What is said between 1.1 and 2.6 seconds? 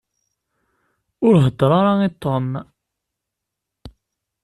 Ur heddeṛ ara i Tom.